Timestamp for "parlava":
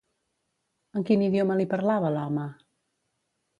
1.75-2.13